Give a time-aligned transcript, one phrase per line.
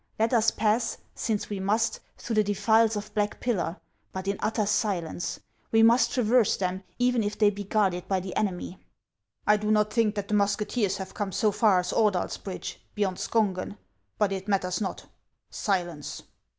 [0.17, 3.77] Let us pass, since we must, through the defiles of Black Pillar,
[4.11, 5.39] but in utter silence.
[5.71, 8.79] We must traverse them, even if they be guarded by the enemy.""
[9.45, 12.13] I do not think that the musketeers have come so far HANS OF ICELAND.
[12.13, 13.77] 385 as Ordals bridge, beyond Skongen;
[14.17, 15.05] but it matters not.
[15.51, 16.23] Silence